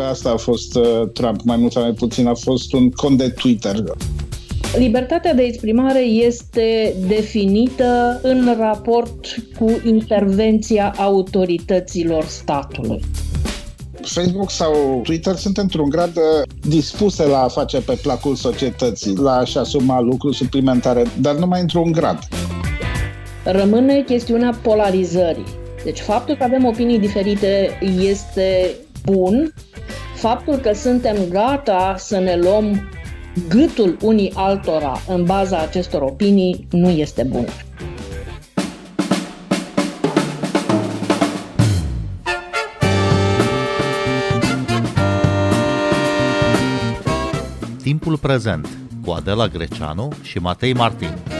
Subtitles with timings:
[0.00, 3.18] că asta a fost uh, Trump, mai mult sau mai puțin a fost un cont
[3.18, 3.82] de Twitter.
[4.76, 9.26] Libertatea de exprimare este definită în raport
[9.58, 13.00] cu intervenția autorităților statului.
[14.02, 19.36] Facebook sau Twitter sunt într-un grad uh, dispuse la a face pe placul societății, la
[19.36, 22.18] a-și asuma lucruri suplimentare, dar numai într-un grad.
[23.44, 25.46] Rămâne chestiunea polarizării.
[25.84, 28.70] Deci faptul că avem opinii diferite este
[29.04, 29.54] bun,
[30.20, 32.88] faptul că suntem gata să ne luăm
[33.48, 37.46] gâtul unii altora în baza acestor opinii nu este bun.
[47.82, 48.68] Timpul prezent
[49.04, 51.39] cu Adela Greceanu și Matei Martin.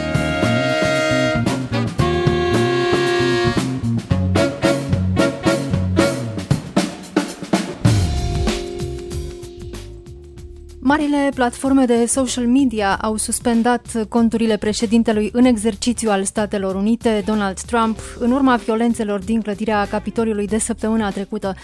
[10.90, 17.60] Marile platforme de social media au suspendat conturile președintelui în exercițiu al Statelor Unite, Donald
[17.60, 21.54] Trump, în urma violențelor din clădirea Capitoliului de săptămâna trecută.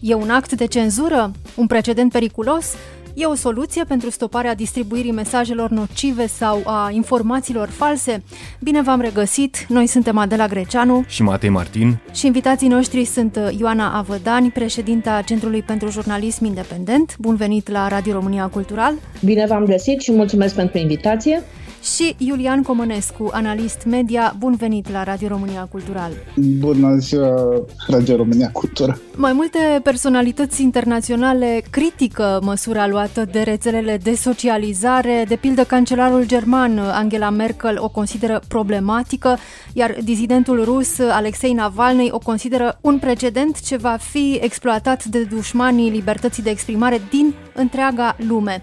[0.00, 1.32] E un act de cenzură?
[1.56, 2.74] Un precedent periculos?
[3.16, 8.22] E o soluție pentru stoparea distribuirii mesajelor nocive sau a informațiilor false?
[8.60, 9.66] Bine v-am regăsit!
[9.68, 15.62] Noi suntem Adela Greceanu și Matei Martin și invitații noștri sunt Ioana Avădani, președinta Centrului
[15.62, 17.16] pentru Jurnalism Independent.
[17.18, 18.94] Bun venit la Radio România Cultural!
[19.24, 21.42] Bine v-am găsit și mulțumesc pentru invitație!
[21.84, 24.34] Și Iulian Comănescu, analist media.
[24.38, 26.10] Bun venit la Radio România Cultural!
[26.58, 28.98] Bună ziua, Radio România Cultural!
[29.16, 35.24] Mai multe personalități internaționale critică măsura luată de rețelele de socializare.
[35.28, 39.38] De pildă, cancelarul german Angela Merkel o consideră problematică,
[39.72, 45.90] iar dizidentul rus Alexei Navalny o consideră un precedent ce va fi exploatat de dușmanii
[45.90, 48.62] libertății de exprimare din întreaga lume.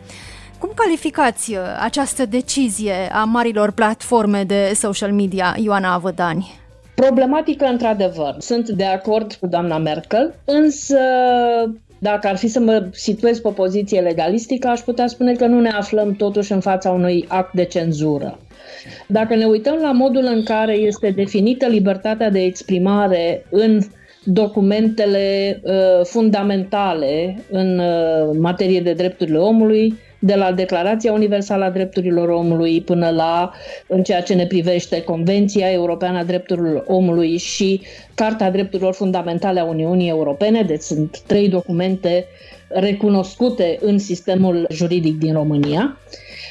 [0.62, 6.52] Cum calificați uh, această decizie a marilor platforme de social media, Ioana Avădani?
[6.96, 8.36] Problematică, într-adevăr.
[8.40, 10.98] Sunt de acord cu doamna Merkel, însă
[12.00, 15.60] dacă ar fi să mă situez pe o poziție legalistică, aș putea spune că nu
[15.60, 18.40] ne aflăm totuși în fața unui act de cenzură.
[19.08, 23.82] Dacă ne uităm la modul în care este definită libertatea de exprimare în
[24.24, 29.94] documentele uh, fundamentale în uh, materie de drepturile omului,
[30.24, 33.52] de la Declarația Universală a Drepturilor Omului până la,
[33.88, 37.82] în ceea ce ne privește, Convenția Europeană a Drepturilor Omului și
[38.16, 42.26] Carta Drepturilor Fundamentale a Uniunii Europene, deci sunt trei documente
[42.68, 45.98] recunoscute în sistemul juridic din România.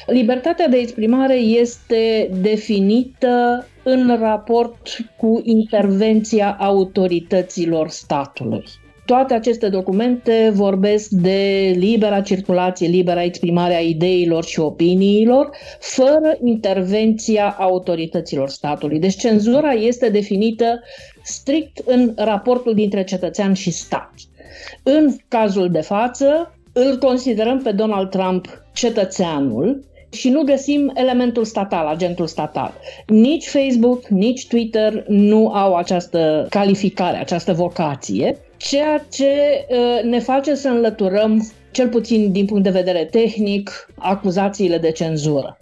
[0.05, 8.63] Libertatea de exprimare este definită în raport cu intervenția autorităților statului.
[9.11, 15.49] Toate aceste documente vorbesc de libera circulație, libera exprimare a ideilor și opiniilor,
[15.79, 18.99] fără intervenția autorităților statului.
[18.99, 20.79] Deci cenzura este definită
[21.23, 24.11] strict în raportul dintre cetățean și stat.
[24.83, 31.87] În cazul de față, îl considerăm pe Donald Trump cetățeanul și nu găsim elementul statal,
[31.87, 32.73] agentul statal.
[33.07, 40.55] Nici Facebook, nici Twitter nu au această calificare, această vocație ceea ce uh, ne face
[40.55, 45.57] să înlăturăm, cel puțin din punct de vedere tehnic, acuzațiile de cenzură.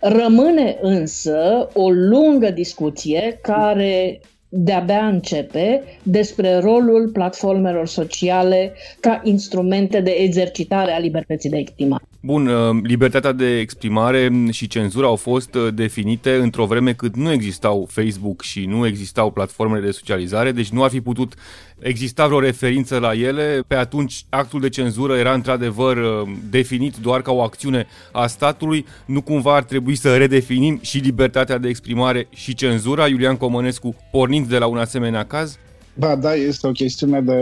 [0.00, 10.10] Rămâne însă o lungă discuție care de-abia începe despre rolul platformelor sociale ca instrumente de
[10.10, 12.04] exercitare a libertății de exprimare.
[12.22, 17.32] Bun, uh, libertatea de exprimare și cenzura au fost uh, definite într-o vreme cât nu
[17.32, 21.34] existau Facebook și nu existau platformele de socializare, deci nu ar fi putut
[21.78, 23.62] exista vreo referință la ele.
[23.66, 28.86] Pe atunci actul de cenzură era într-adevăr uh, definit doar ca o acțiune a statului.
[29.06, 33.06] Nu cumva ar trebui să redefinim și libertatea de exprimare și cenzura?
[33.06, 35.58] Iulian Comănescu, pornind de la un asemenea caz?
[36.00, 37.34] Ba, da, este o chestiune de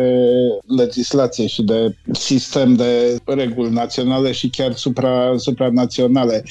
[0.77, 6.45] legislație și de sistem de reguli naționale și chiar supra, supranaționale.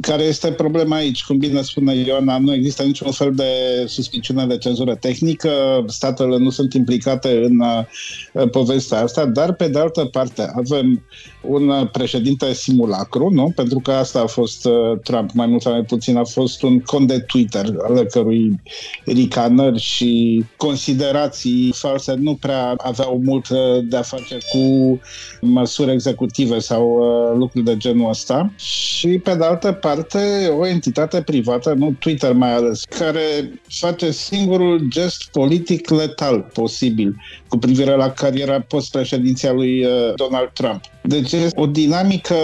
[0.00, 1.24] Care este problema aici?
[1.24, 3.44] Cum bine spune Ioana, nu există niciun fel de
[3.86, 9.78] suspiciune de cenzură tehnică, statele nu sunt implicate în uh, povestea asta, dar pe de
[9.78, 11.04] altă parte avem
[11.46, 13.52] un președinte simulacru, nu?
[13.54, 16.80] Pentru că asta a fost uh, Trump, mai mult sau mai puțin, a fost un
[16.80, 18.60] cont de Twitter, ale cărui
[19.04, 23.48] ricanări și considerați declarații false nu prea aveau mult
[23.88, 25.00] de a face cu
[25.40, 26.98] măsuri executive sau
[27.36, 28.52] lucruri de genul ăsta.
[28.56, 30.18] Și pe de altă parte,
[30.58, 37.16] o entitate privată, nu Twitter mai ales, care face singurul gest politic letal posibil
[37.48, 39.86] cu privire la cariera post-președinția lui
[40.16, 40.80] Donald Trump.
[41.08, 42.34] Deci este o dinamică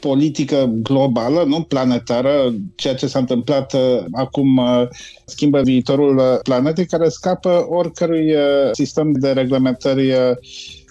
[0.00, 4.88] politică globală, nu planetară, ceea ce s-a întâmplat uh, acum uh,
[5.24, 8.34] schimbă viitorul uh, planetei, care scapă oricărui
[8.72, 10.12] sistem de reglementări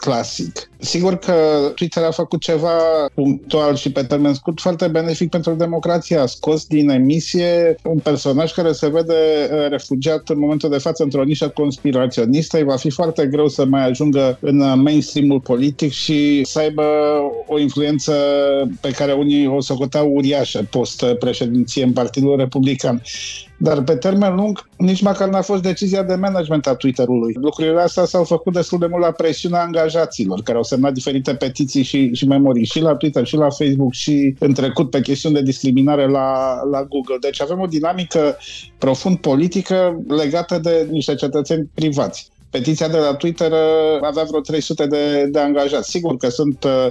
[0.03, 0.69] clasic.
[0.79, 1.33] Sigur că
[1.75, 2.77] Twitter a făcut ceva
[3.13, 6.17] punctual și pe termen scurt foarte benefic pentru democrație.
[6.17, 11.03] A scos din emisie un personaj care se vede uh, refugiat în momentul de față
[11.03, 12.57] într-o nișă conspiraționistă.
[12.57, 16.83] Îi va fi foarte greu să mai ajungă în mainstream-ul politic și să aibă
[17.47, 18.13] o influență
[18.81, 23.01] pe care unii o socotau uriașă post-președinție în Partidul Republican.
[23.63, 27.33] Dar pe termen lung, nici măcar n-a fost decizia de management a Twitter-ului.
[27.41, 31.83] Lucrurile astea s-au făcut destul de mult la presiunea angajaților, care au semnat diferite petiții
[31.83, 35.41] și, și memorii și la Twitter, și la Facebook, și în trecut pe chestiuni de
[35.41, 37.17] discriminare la, la Google.
[37.19, 38.37] Deci avem o dinamică
[38.77, 42.31] profund politică legată de niște cetățeni privați.
[42.53, 45.89] Petiția de la Twitter uh, avea vreo 300 de, de angajați.
[45.89, 46.87] Sigur că sunt uh,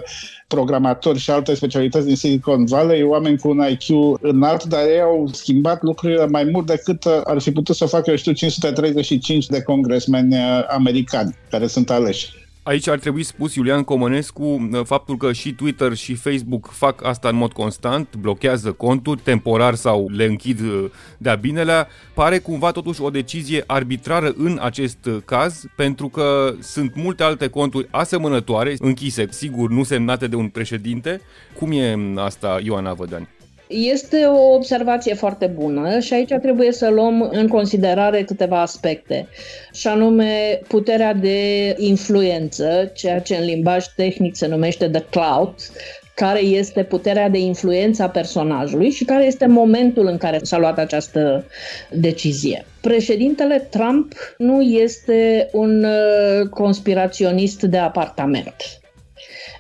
[0.47, 5.29] programatori și alte specialități din Silicon Valley, oameni cu un IQ înalt, dar ei au
[5.33, 9.63] schimbat lucrurile mai mult decât uh, ar fi putut să facă, eu știu, 535 de
[9.63, 10.37] congresmeni
[10.69, 12.42] americani care sunt aleși.
[12.65, 17.29] Aici ar trebui spus Iulian Comănescu uh, faptul că și Twitter și Facebook fac asta
[17.29, 20.85] în mod constant, blochează conturi temporar sau le închid uh,
[21.19, 26.95] de-a binelea, pare cumva totuși o decizie arbitrară în acest uh, caz, pentru că sunt
[26.95, 31.21] multe alte conturi asemănătoare, închise, sigur, nu semnate de un președinte.
[31.59, 33.29] Cum e asta, Ioana Vădani?
[33.73, 39.29] Este o observație foarte bună și aici trebuie să luăm în considerare câteva aspecte,
[39.73, 45.55] și anume puterea de influență, ceea ce în limbaj tehnic se numește the cloud,
[46.15, 50.79] care este puterea de influență a personajului și care este momentul în care s-a luat
[50.79, 51.45] această
[51.91, 52.65] decizie.
[52.81, 58.82] Președintele Trump nu este un uh, conspiraționist de apartament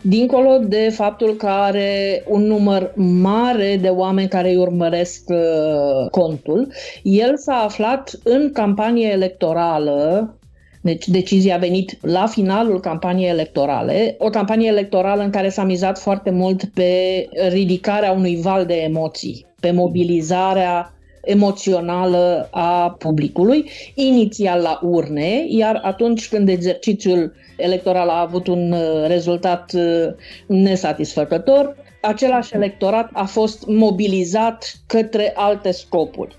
[0.03, 6.73] dincolo de faptul că are un număr mare de oameni care îi urmăresc uh, contul,
[7.03, 10.35] el s-a aflat în campanie electorală
[10.85, 15.99] deci decizia a venit la finalul campaniei electorale, o campanie electorală în care s-a mizat
[15.99, 24.81] foarte mult pe ridicarea unui val de emoții, pe mobilizarea emoțională a publicului, inițial la
[24.83, 30.07] urne, iar atunci când exercițiul electoral a avut un uh, rezultat uh,
[30.47, 36.37] nesatisfăcător, același electorat a fost mobilizat către alte scopuri.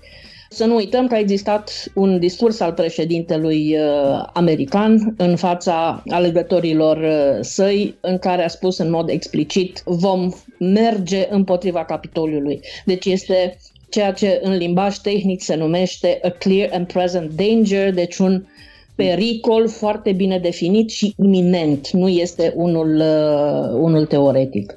[0.54, 6.96] Să nu uităm că a existat un discurs al președintelui uh, american în fața alegătorilor
[6.96, 12.60] uh, săi, în care a spus în mod explicit vom merge împotriva Capitoliului.
[12.84, 13.56] Deci este
[13.94, 18.44] ceea ce în limbaj tehnic se numește a clear and present danger, deci un
[18.94, 24.76] pericol foarte bine definit și iminent, nu este unul, uh, unul teoretic.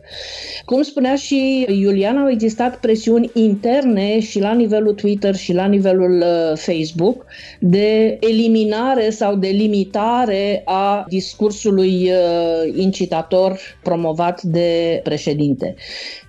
[0.66, 6.22] Cum spunea și Iulian, au existat presiuni interne și la nivelul Twitter și la nivelul
[6.22, 7.26] uh, Facebook
[7.60, 15.76] de eliminare sau de limitare a discursului uh, incitator promovat de președinte.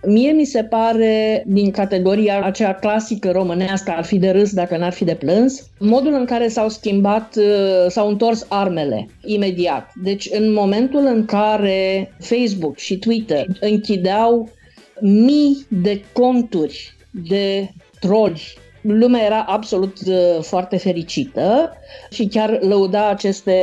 [0.08, 4.92] Mie mi se pare, din categoria aceea clasică românească, ar fi de râs dacă n-ar
[4.92, 9.92] fi de plâns, modul în care s-au schimbat, uh, s-au întors armele imediat.
[10.02, 14.48] Deci în momentul în care Facebook și Twitter închideau
[15.00, 18.42] mii de conturi de troli
[18.80, 21.72] lumea era absolut uh, foarte fericită
[22.10, 23.54] și chiar lăuda aceste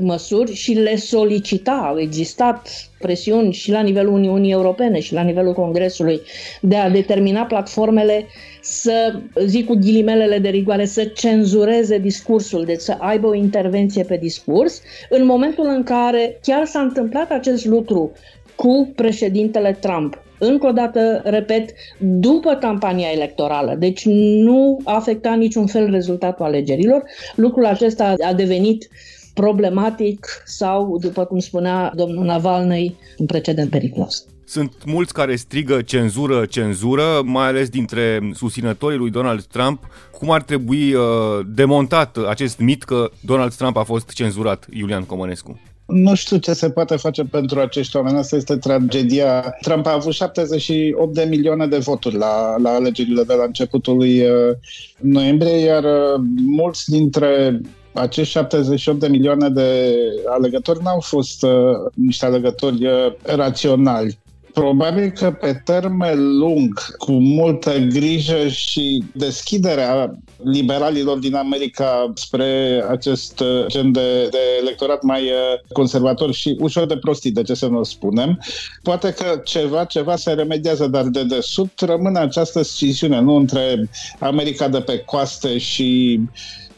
[0.00, 1.86] măsuri și le solicita.
[1.88, 6.20] Au existat presiuni și la nivelul Uniunii Europene și la nivelul Congresului
[6.60, 8.26] de a determina platformele
[8.60, 14.16] să, zic cu ghilimelele de rigoare, să cenzureze discursul, deci să aibă o intervenție pe
[14.16, 18.12] discurs, în momentul în care chiar s-a întâmplat acest lucru
[18.54, 23.74] cu președintele Trump încă o dată, repet, după campania electorală.
[23.78, 24.04] Deci
[24.44, 27.02] nu a afectat niciun fel rezultatul alegerilor.
[27.34, 28.88] Lucrul acesta a devenit
[29.34, 34.24] problematic sau, după cum spunea domnul Navalny, un precedent periculos.
[34.44, 39.86] Sunt mulți care strigă cenzură, cenzură, mai ales dintre susținătorii lui Donald Trump.
[40.18, 41.02] Cum ar trebui uh,
[41.46, 45.60] demontat acest mit că Donald Trump a fost cenzurat, Iulian Comănescu?
[45.90, 48.18] Nu știu ce se poate face pentru acești oameni.
[48.18, 49.54] Asta este tragedia.
[49.60, 54.20] Trump a avut 78 de milioane de voturi la, la alegerile de la începutul lui
[54.20, 54.56] uh,
[55.00, 57.60] noiembrie, iar uh, mulți dintre
[57.92, 59.94] acești 78 de milioane de
[60.26, 61.50] alegători n-au fost uh,
[61.94, 64.18] niște alegători uh, raționali.
[64.52, 73.40] Probabil că pe termen lung, cu multă grijă și deschiderea liberalilor din America spre acest
[73.40, 77.66] uh, gen de, de electorat mai uh, conservator și ușor de prostit, de ce să
[77.66, 78.40] nu spunem,
[78.82, 83.88] poate că ceva, ceva se remediază, dar de desubt rămâne această sciziune, nu între
[84.18, 86.20] America de pe coaste și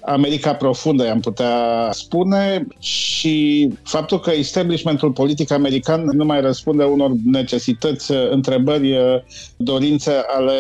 [0.05, 7.11] America profundă, i-am putea spune, și faptul că establishmentul politic american nu mai răspunde unor
[7.25, 8.97] necesități, întrebări,
[9.57, 10.55] dorințe ale,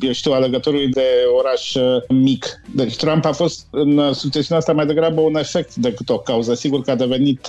[0.00, 1.06] eu știu, alegătorului de
[1.38, 1.74] oraș
[2.08, 2.60] mic.
[2.74, 6.54] Deci Trump a fost în succesiunea asta mai degrabă un efect decât o cauză.
[6.54, 7.48] Sigur că a devenit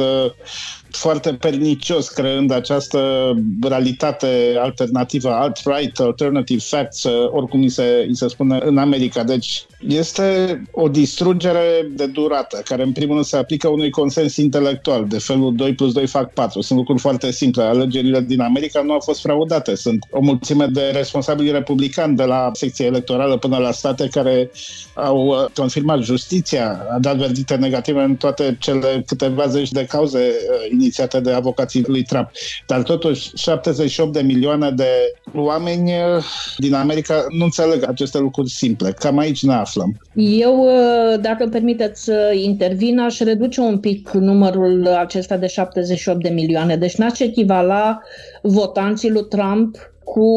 [0.97, 8.59] foarte pernicios, creând această realitate alternativă, alt-right, alternative facts, oricum îi se, îi se spune
[8.63, 9.23] în America.
[9.23, 15.05] Deci este o distrugere de durată, care în primul rând se aplică unui consens intelectual,
[15.07, 16.61] de felul 2 plus 2 fac 4.
[16.61, 17.63] Sunt lucruri foarte simple.
[17.63, 19.75] Alegerile din America nu au fost fraudate.
[19.75, 24.51] Sunt o mulțime de responsabili republicani de la secția electorală până la state care
[24.93, 30.19] au uh, confirmat justiția, a dat verdicte negative în toate cele câteva zeci de cauze
[30.19, 32.29] uh, inițiate de avocații lui Trump.
[32.67, 34.89] Dar totuși 78 de milioane de
[35.35, 36.23] oameni uh,
[36.57, 38.91] din America nu înțeleg aceste lucruri simple.
[38.91, 39.97] Cam aici ne aflăm.
[40.15, 46.21] Eu, uh, dacă îmi permiteți să intervin, aș reduce un pic numărul acesta de 78
[46.21, 46.75] de milioane.
[46.75, 48.01] Deci n-aș echivala
[48.41, 49.77] votanții lui Trump
[50.13, 50.29] cu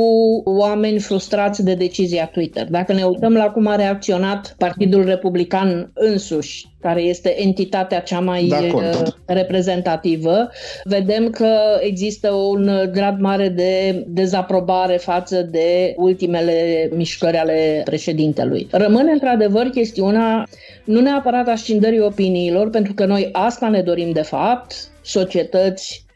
[0.45, 2.67] oameni frustrați de decizia Twitter.
[2.71, 8.53] Dacă ne uităm la cum a reacționat Partidul Republican însuși, care este entitatea cea mai
[8.75, 10.51] uh, reprezentativă,
[10.85, 18.69] vedem că există un grad mare de dezaprobare față de ultimele mișcări ale președintelui.
[18.71, 20.49] Rămâne într-adevăr chestiunea
[20.85, 26.09] nu neapărat ascindării opiniilor, pentru că noi asta ne dorim de fapt, societăți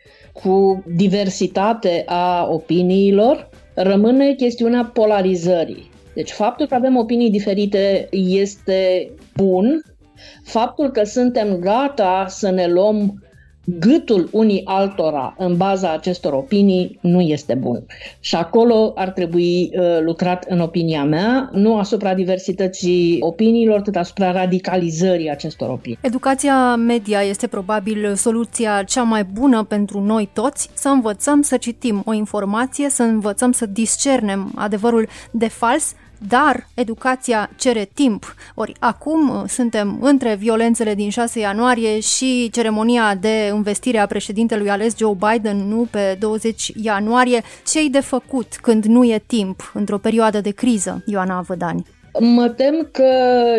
[0.42, 5.90] cu diversitate a opiniilor, rămâne chestiunea polarizării.
[6.14, 9.82] Deci faptul că avem opinii diferite este bun,
[10.44, 13.22] faptul că suntem gata să ne luăm
[13.64, 17.82] gâtul unii altora în baza acestor opinii nu este bun.
[18.20, 24.32] Și acolo ar trebui uh, lucrat, în opinia mea, nu asupra diversității opiniilor, cât asupra
[24.32, 25.98] radicalizării acestor opinii.
[26.00, 32.02] Educația media este probabil soluția cea mai bună pentru noi toți, să învățăm să citim
[32.04, 35.94] o informație, să învățăm să discernem adevărul de fals,
[36.28, 38.34] dar educația cere timp.
[38.54, 44.70] Ori acum uh, suntem între violențele din 6 ianuarie și ceremonia de investire a președintelui
[44.70, 47.42] ales Joe Biden, nu pe 20 ianuarie.
[47.66, 51.84] Ce-i de făcut când nu e timp într-o perioadă de criză, Ioana Vădani?
[52.20, 53.04] Mă tem că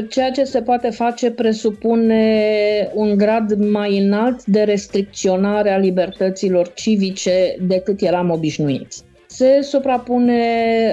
[0.09, 7.55] ceea ce se poate face presupune un grad mai înalt de restricționare a libertăților civice
[7.59, 9.03] decât eram obișnuiți
[9.35, 10.41] se suprapune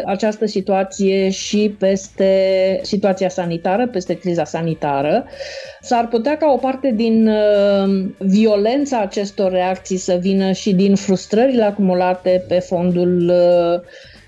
[0.06, 5.24] această situație și peste situația sanitară, peste criza sanitară.
[5.80, 11.62] S-ar putea ca o parte din uh, violența acestor reacții să vină și din frustrările
[11.62, 13.80] acumulate pe fondul uh,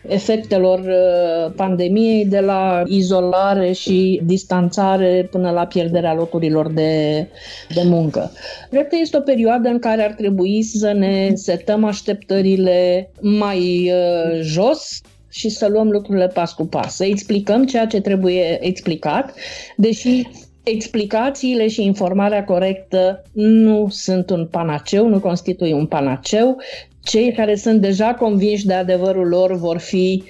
[0.08, 7.26] efectelor uh, pandemiei, de la izolare și distanțare până la pierderea locurilor de,
[7.75, 8.30] de muncă.
[8.70, 14.40] Cred că este o perioadă în care ar trebui să ne setăm așteptările mai uh,
[14.40, 15.00] jos,
[15.34, 19.34] și să luăm lucrurile pas cu pas, să explicăm ceea ce trebuie explicat,
[19.76, 20.23] deși
[20.62, 26.56] explicațiile și informarea corectă nu sunt un panaceu, nu constituie un panaceu,
[27.04, 30.23] cei care sunt deja convinși de adevărul lor vor fi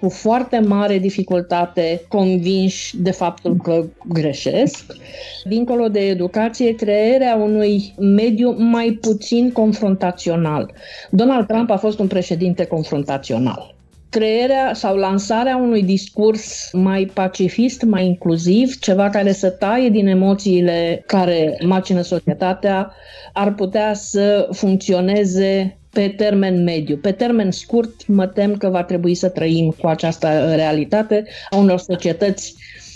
[0.00, 4.96] cu foarte mare dificultate convinși de faptul că greșesc.
[5.44, 10.72] Dincolo de educație, crearea unui mediu mai puțin confrontațional.
[11.10, 13.74] Donald Trump a fost un președinte confrontațional.
[14.08, 21.02] Crearea sau lansarea unui discurs mai pacifist, mai inclusiv, ceva care să taie din emoțiile
[21.06, 22.92] care macină societatea,
[23.32, 26.96] ar putea să funcționeze pe termen mediu.
[26.96, 31.78] Pe termen scurt, mă tem că va trebui să trăim cu această realitate a unor
[31.78, 32.54] societăți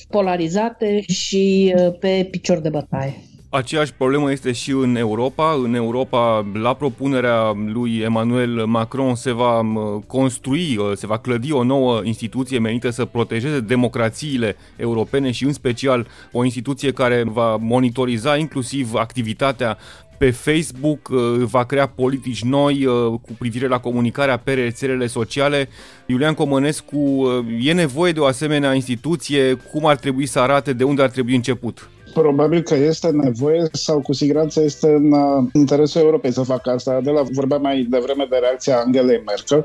[0.09, 3.28] polarizate și uh, pe picior de bătaie.
[3.51, 5.61] Aceeași problemă este și în Europa.
[5.65, 9.61] În Europa, la propunerea lui Emmanuel Macron, se va
[10.07, 15.53] construi, uh, se va clădi o nouă instituție menită să protejeze democrațiile europene și în
[15.53, 19.79] special o instituție care va monitoriza inclusiv activitatea
[20.19, 25.69] pe Facebook, uh, va crea politici noi uh, cu privire la comunicarea pe rețelele sociale.
[26.07, 29.55] Iulian Comănescu, uh, e nevoie de o asemenea instituție?
[29.55, 30.73] Cum ar trebui să arate?
[30.73, 31.89] De unde ar trebui început?
[32.19, 37.01] Probabil că este nevoie sau cu siguranță este în uh, interesul Europei să facă asta.
[37.03, 39.65] De la vorbeam mai devreme de reacția Angelei Merkel,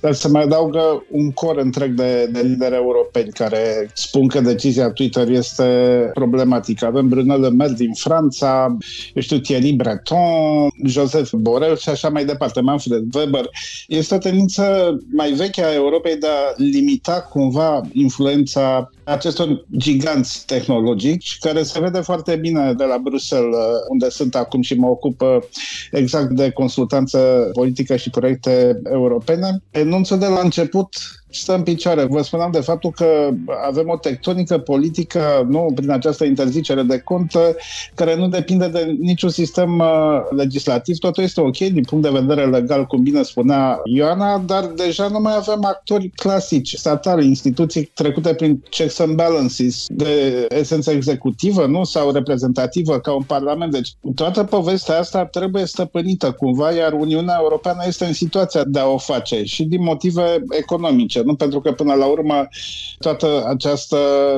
[0.00, 4.90] dar se mai adaugă un cor întreg de, de lideri europeni care spun că decizia
[4.90, 5.64] Twitter este
[6.14, 6.86] problematică.
[6.86, 8.76] Avem Bruno Le Maire din Franța,
[9.14, 13.48] eu știu, Thierry Breton, Joseph Borrell și așa mai departe, Manfred Weber.
[13.88, 21.38] Este o tendință mai veche a Europei de a limita cumva influența acestor giganți tehnologici,
[21.40, 23.56] care se vede foarte bine de la Bruxelles,
[23.88, 25.48] unde sunt acum și mă ocupă
[25.90, 29.62] exact de consultanță politică și proiecte europene.
[29.70, 30.88] Enunță de la început
[31.36, 32.04] stă în picioare.
[32.04, 33.28] Vă spuneam de faptul că
[33.68, 37.32] avem o tectonică politică, nu prin această interzicere de cont,
[37.94, 39.86] care nu depinde de niciun sistem uh,
[40.36, 40.98] legislativ.
[40.98, 45.20] Totul este ok din punct de vedere legal, cum bine spunea Ioana, dar deja nu
[45.20, 51.84] mai avem actori clasici, statali, instituții trecute prin checks and balances de esență executivă, nu?
[51.84, 53.72] Sau reprezentativă ca un parlament.
[53.72, 58.86] Deci toată povestea asta trebuie stăpânită cumva, iar Uniunea Europeană este în situația de a
[58.86, 61.34] o face și din motive economice nu?
[61.34, 62.48] Pentru că până la urmă
[62.98, 63.96] toată această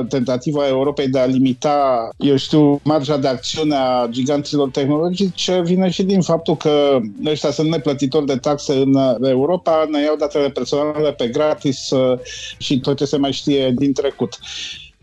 [0.09, 5.89] tentativă a Europei de a limita, eu știu, marja de acțiune a giganților tehnologici vine
[5.89, 11.13] și din faptul că ăștia sunt neplătitori de taxe în Europa, ne iau datele personale
[11.13, 12.19] pe gratis uh,
[12.57, 14.39] și tot ce se mai știe din trecut.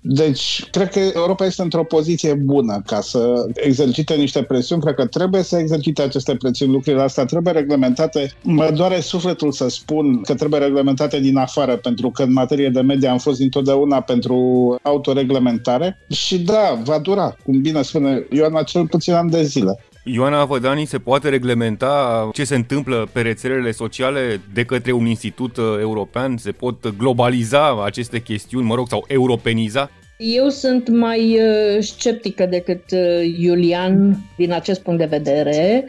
[0.06, 4.82] Deci, cred că Europa este într-o poziție bună ca să exercite niște presiuni.
[4.82, 6.72] Cred că trebuie să exercite aceste presiuni.
[6.72, 8.32] Lucrurile astea trebuie reglementate.
[8.42, 12.80] Mă doare sufletul să spun că trebuie reglementate din afară, pentru că în materie de
[12.80, 14.36] media am fost întotdeauna pentru
[14.82, 15.98] autoreglementare.
[16.10, 19.84] Și da, va dura, cum bine spune Ioana, cel puțin an de zile.
[20.06, 25.56] Ioana Vădani, se poate reglementa ce se întâmplă pe rețelele sociale de către un institut
[25.56, 26.36] uh, european?
[26.36, 29.90] Se pot globaliza aceste chestiuni, mă rog, sau europeniza?
[30.18, 35.84] Eu sunt mai uh, sceptică decât uh, Iulian din acest punct de vedere.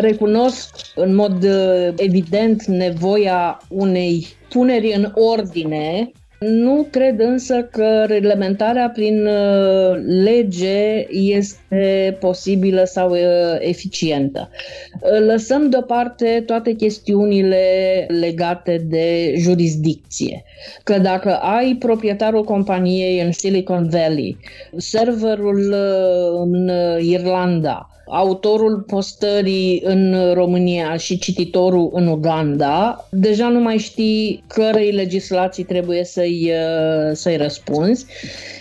[0.00, 1.46] Recunosc în mod
[1.96, 6.12] evident nevoia unei puneri în ordine
[6.48, 13.18] nu cred însă că reglementarea prin uh, lege este posibilă sau uh,
[13.58, 14.50] eficientă.
[15.00, 17.58] Uh, lăsăm deoparte toate chestiunile
[18.08, 20.44] legate de jurisdicție.
[20.82, 24.36] Că dacă ai proprietarul companiei în Silicon Valley,
[24.76, 25.74] serverul
[26.42, 34.90] în Irlanda, autorul postării în România și cititorul în Uganda, deja nu mai știi cărei
[34.90, 38.06] legislații trebuie să-i, uh, să-i răspunzi,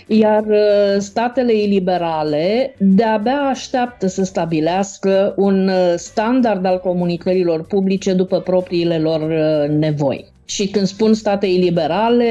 [0.08, 8.40] iar uh, statele iliberale de-abia așteaptă să stabilească un uh, standard al comunicărilor publice după
[8.40, 9.22] propriile lor
[9.68, 10.33] nevoi.
[10.46, 12.26] Și când spun state iliberale,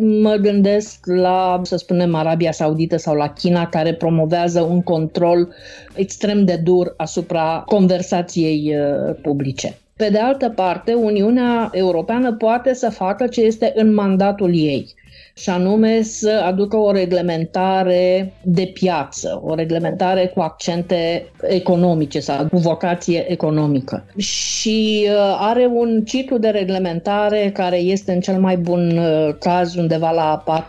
[0.00, 5.54] mă gândesc la, să spunem, Arabia Saudită sau la China, care promovează un control
[5.94, 9.78] extrem de dur asupra conversației uh, publice.
[9.96, 14.94] Pe de altă parte, Uniunea Europeană poate să facă ce este în mandatul ei
[15.36, 22.56] și anume să aducă o reglementare de piață, o reglementare cu accente economice sau cu
[22.56, 24.04] vocație economică.
[24.16, 29.74] Și uh, are un ciclu de reglementare care este în cel mai bun uh, caz
[29.74, 30.64] undeva la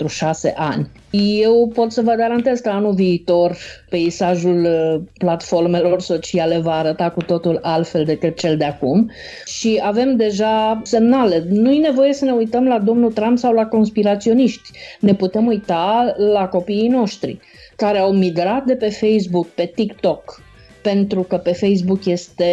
[0.51, 0.89] 4-6 ani.
[1.17, 3.57] Eu pot să vă garantez că anul viitor
[3.89, 9.11] peisajul uh, platformelor sociale va arăta cu totul altfel decât cel de acum
[9.45, 11.45] și avem deja semnale.
[11.49, 14.71] Nu e nevoie să ne uităm la domnul Trump sau la conspiraționiști.
[14.99, 17.39] Ne putem uita la copiii noștri
[17.75, 20.43] care au migrat de pe Facebook, pe TikTok,
[20.81, 22.45] pentru că pe Facebook este,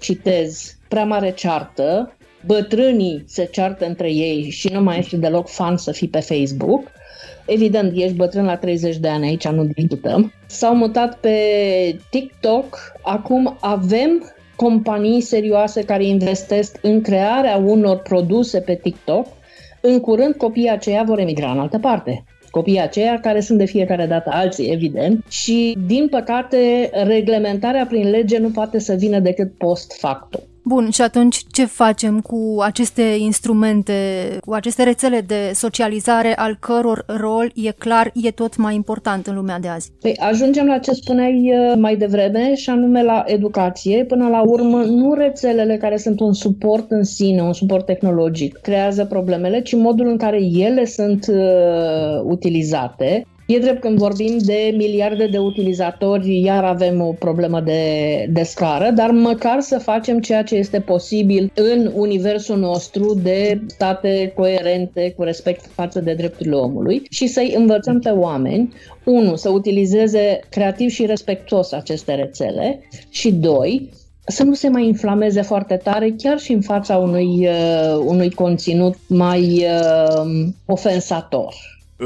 [0.00, 5.76] citez, prea mare ceartă, bătrânii se ceartă între ei și nu mai este deloc fan
[5.76, 6.90] să fii pe Facebook–
[7.46, 10.32] Evident, ești bătrân la 30 de ani, aici nu discutăm.
[10.46, 11.38] S-au mutat pe
[12.10, 12.78] TikTok.
[13.02, 19.26] Acum avem companii serioase care investesc în crearea unor produse pe TikTok.
[19.80, 24.06] În curând, copiii aceia vor emigra în altă parte copiii aceia, care sunt de fiecare
[24.06, 29.96] dată alții, evident, și, din păcate, reglementarea prin lege nu poate să vină decât post
[29.98, 30.38] facto.
[30.66, 33.92] Bun, și atunci ce facem cu aceste instrumente,
[34.44, 39.34] cu aceste rețele de socializare, al căror rol, e clar, e tot mai important în
[39.34, 39.92] lumea de azi?
[40.00, 44.04] Păi ajungem la ce spuneai uh, mai devreme, și anume la educație.
[44.04, 49.04] Până la urmă, nu rețelele care sunt un suport în sine, un suport tehnologic, creează
[49.04, 55.26] problemele, ci modul în care ele sunt uh, utilizate E drept când vorbim de miliarde
[55.26, 57.82] de utilizatori, iar avem o problemă de,
[58.30, 64.32] de scară, dar măcar să facem ceea ce este posibil în universul nostru de state
[64.36, 68.72] coerente cu respect față de drepturile omului și să-i învățăm pe oameni,
[69.04, 72.80] unu, să utilizeze creativ și respectuos aceste rețele
[73.10, 73.90] și doi,
[74.26, 78.96] să nu se mai inflameze foarte tare chiar și în fața unui, uh, unui conținut
[79.06, 81.54] mai uh, ofensator.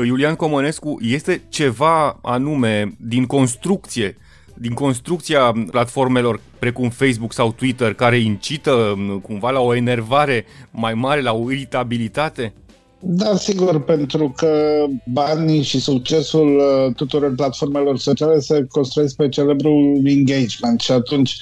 [0.04, 4.16] Iulian Comănescu, este ceva anume din construcție,
[4.54, 10.94] din construcția platformelor precum Facebook sau Twitter care incită um, cumva la o enervare mai
[10.94, 12.52] mare, la o iritabilitate?
[13.00, 20.00] Da, sigur, pentru că banii și succesul uh, tuturor platformelor sociale se construiesc pe celebrul
[20.04, 21.36] engagement și atunci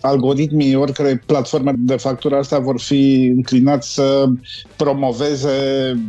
[0.00, 4.28] algoritmii oricărei platforme de factură asta vor fi înclinați să
[4.76, 5.50] promoveze,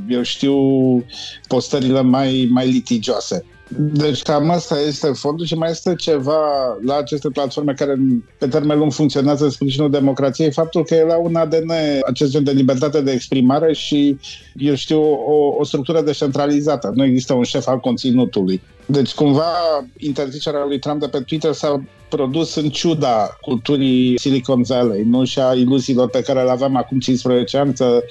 [0.10, 0.56] eu știu,
[1.48, 3.46] postările mai, mai litigioase.
[3.78, 6.42] Deci cam asta este fondul și mai este ceva
[6.86, 7.96] la aceste platforme care
[8.38, 11.72] pe termen lung funcționează în sprijinul democrației, faptul că ele au un ADN,
[12.08, 14.18] acest gen de libertate de exprimare și,
[14.56, 16.92] eu știu, o, o structură descentralizată.
[16.96, 18.62] Nu există un șef al conținutului.
[18.86, 19.54] Deci, cumva,
[19.98, 25.40] interzicerea lui Trump de pe Twitter s-a produs în ciuda culturii Silicon Valley, nu și
[25.40, 28.04] a iluziilor pe care le aveam acum 15 ani că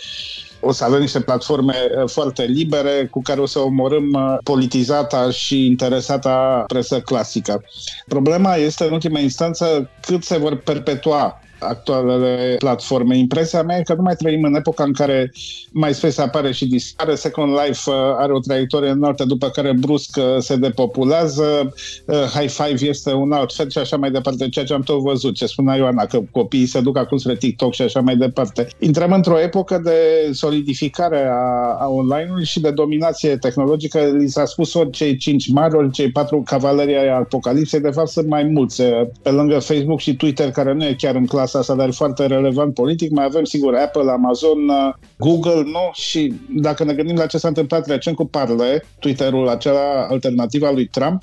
[0.61, 5.31] o să avem niște platforme uh, foarte libere cu care o să omorâm uh, politizata
[5.31, 7.65] și interesata presă clasică.
[8.09, 13.19] Problema este, în ultima instanță, cât se vor perpetua actualele platforme.
[13.19, 15.33] Impresia mea e că nu mai trăim în epoca în care
[15.73, 20.25] MySpace apare și dispare, Second Life uh, are o traiectorie înaltă, după care brusc uh,
[20.39, 21.73] se depopulează,
[22.07, 25.01] uh, High Five este un alt fel și așa mai departe, ceea ce am tot
[25.01, 28.69] văzut, ce spunea Ioana, că copiii se duc acum spre TikTok și așa mai departe.
[28.79, 33.99] Intrăm într-o epocă de solidificare a, a online-ului și de dominație tehnologică.
[33.99, 38.09] Li s-a spus ori cei cinci mari, ori cei patru cavalerii ai apocalipsei, de fapt
[38.09, 38.83] sunt mai mulți.
[39.23, 42.27] Pe lângă Facebook și Twitter, care nu e chiar în clasă asta, dar e foarte
[42.27, 43.11] relevant politic.
[43.11, 45.91] Mai avem, sigur, Apple, Amazon, uh, Google, nu?
[45.93, 50.75] Și dacă ne gândim la ce s-a întâmplat recent cu Parle, Twitter-ul acela alternativ al
[50.75, 51.23] lui Trump,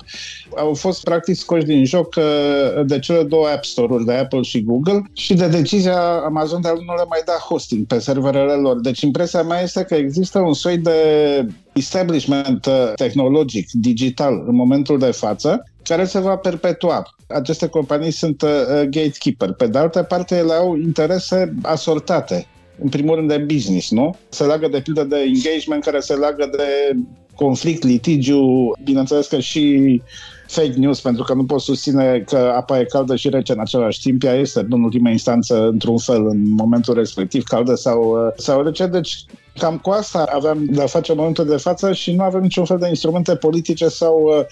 [0.56, 4.62] au fost practic scoși din joc uh, de cele două App Store-uri, de Apple și
[4.62, 8.80] Google, și de decizia Amazon de a nu le mai da hosting pe serverele lor.
[8.80, 10.92] Deci impresia mea este că există un soi de
[11.72, 17.14] establishment uh, tehnologic, digital, în momentul de față, care se va perpetua.
[17.28, 18.48] Aceste companii sunt uh,
[18.90, 19.52] gatekeeper.
[19.52, 22.46] Pe de altă parte, ele au interese asortate.
[22.82, 24.16] În primul rând de business, nu?
[24.28, 26.98] Se leagă de pildă de engagement care se leagă de
[27.34, 30.02] conflict, litigiu, bineînțeles că și
[30.48, 34.00] fake news, pentru că nu pot susține că apa e caldă și rece în același
[34.00, 34.22] timp.
[34.22, 38.86] Ea este, în ultima instanță, într-un fel, în momentul respectiv, caldă sau, uh, sau rece.
[38.86, 39.24] Deci,
[39.58, 42.64] cam cu asta aveam de a face în momentul de față și nu avem niciun
[42.64, 44.44] fel de instrumente politice sau uh,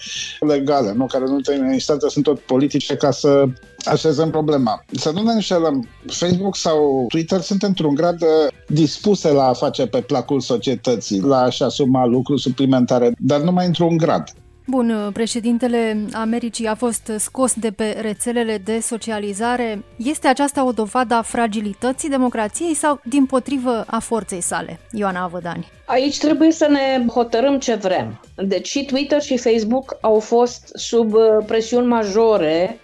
[0.47, 1.05] legale, nu?
[1.05, 3.45] care în ultima instanță sunt tot politice ca să
[3.85, 4.85] așezăm problema.
[4.91, 8.27] Să nu ne înșelăm, Facebook sau Twitter sunt într-un grad uh,
[8.67, 13.97] dispuse la a face pe placul societății, la a-și asuma lucruri suplimentare, dar numai într-un
[13.97, 14.23] grad.
[14.69, 19.83] Bun, președintele Americii a fost scos de pe rețelele de socializare.
[19.97, 24.79] Este aceasta o dovadă a fragilității democrației sau, din potrivă, a forței sale?
[24.91, 25.71] Ioana Avădani.
[25.85, 28.19] Aici trebuie să ne hotărâm ce vrem.
[28.35, 32.79] Deci și Twitter și Facebook au fost sub uh, presiuni majore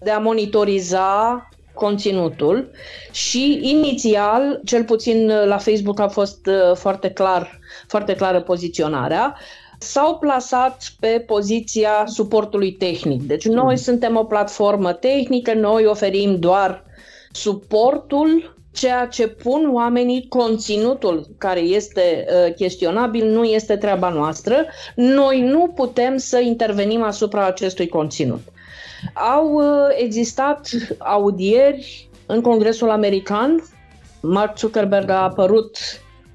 [0.00, 2.70] de a monitoriza conținutul
[3.10, 9.36] și inițial, cel puțin la Facebook a fost uh, foarte clar, foarte clară poziționarea,
[9.82, 13.22] s-au plasat pe poziția suportului tehnic.
[13.22, 13.76] Deci noi mm.
[13.76, 16.84] suntem o platformă tehnică, noi oferim doar
[17.32, 24.66] suportul ceea ce pun oamenii, conținutul care este uh, chestionabil nu este treaba noastră.
[24.94, 28.40] Noi nu putem să intervenim asupra acestui conținut.
[29.14, 29.64] Au uh,
[29.96, 33.64] existat audieri în Congresul American.
[34.22, 35.78] Mark Zuckerberg a apărut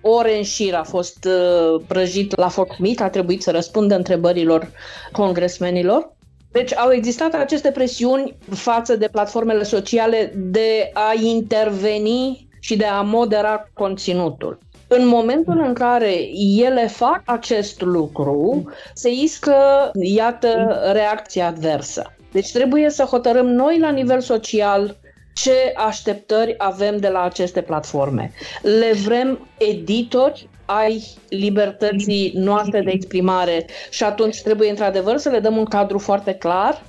[0.07, 4.71] ore în șir a fost uh, prăjit la foc mic, a trebuit să răspundă întrebărilor
[5.11, 6.13] congresmenilor.
[6.51, 13.01] Deci au existat aceste presiuni față de platformele sociale de a interveni și de a
[13.01, 14.59] modera conținutul.
[14.87, 16.13] În momentul în care
[16.57, 18.63] ele fac acest lucru,
[18.93, 19.55] se iscă,
[19.93, 22.13] iată, reacția adversă.
[22.31, 24.95] Deci trebuie să hotărâm noi la nivel social
[25.36, 28.32] ce așteptări avem de la aceste platforme.
[28.62, 35.58] Le vrem editori ai libertății noastre de exprimare și atunci trebuie într-adevăr să le dăm
[35.58, 36.82] un cadru foarte clar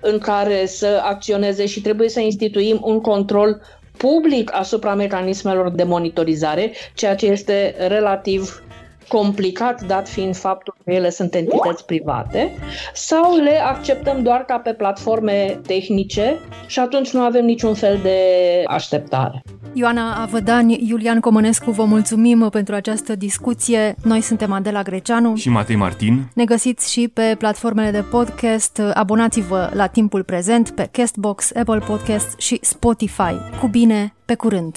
[0.00, 3.60] în care să acționeze și trebuie să instituim un control
[3.96, 8.63] public asupra mecanismelor de monitorizare, ceea ce este relativ
[9.08, 12.52] complicat, dat fiind faptul că ele sunt entități private,
[12.94, 18.18] sau le acceptăm doar ca pe platforme tehnice și atunci nu avem niciun fel de
[18.66, 19.42] așteptare.
[19.72, 23.94] Ioana Avădani, Iulian Comănescu, vă mulțumim pentru această discuție.
[24.02, 26.30] Noi suntem Adela Greceanu și Matei Martin.
[26.34, 28.80] Ne găsiți și pe platformele de podcast.
[28.94, 33.34] Abonați-vă la timpul prezent pe Castbox, Apple Podcast și Spotify.
[33.60, 34.76] Cu bine, pe curând!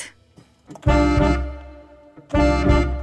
[2.29, 2.96] thank you